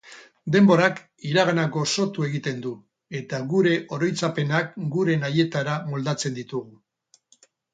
[0.53, 0.95] Denborak
[1.31, 2.71] iragana gozotu egiten du,
[3.21, 7.47] eta gure oroitzapenak gure nahietara moldatzen ditugu.